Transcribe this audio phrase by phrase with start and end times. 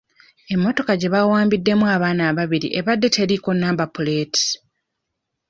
[0.53, 4.47] Emmotoka gye bawambiddemu abaana ababiri ebadde teriiko namba puleeti.